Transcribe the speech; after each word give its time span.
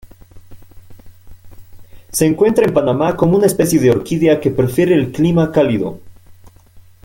Se 2.11 2.25
encuentra 2.25 2.65
en 2.65 2.73
Panamá 2.73 3.15
como 3.15 3.37
una 3.37 3.45
especie 3.45 3.79
de 3.79 3.91
orquídea 3.91 4.39
que 4.39 4.49
prefiere 4.49 4.95
el 4.95 5.11
clima 5.11 5.51
cálido. 5.51 5.99